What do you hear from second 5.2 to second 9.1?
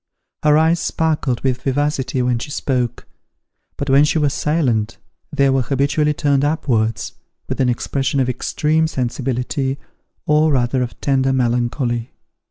they were habitually turned upwards, with an expression of extreme